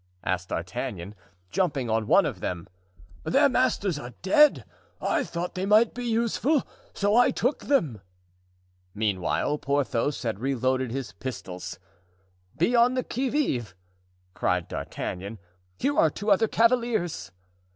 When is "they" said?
5.53-5.67